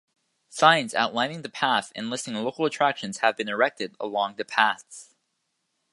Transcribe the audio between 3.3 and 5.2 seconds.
been erected along the paths.